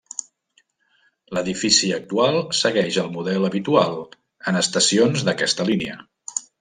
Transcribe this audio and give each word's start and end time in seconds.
L'edifici 1.37 1.91
actual 1.97 2.37
segueix 2.61 2.97
el 3.03 3.11
model 3.17 3.45
habitual 3.51 4.01
en 4.53 4.59
estacions 4.63 5.27
d'aquesta 5.29 5.69
línia. 5.69 6.01